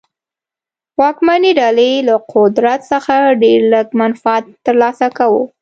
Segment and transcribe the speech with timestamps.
[0.99, 5.43] واکمنې ډلې له قدرت څخه ډېر لږ منفعت ترلاسه کاوه.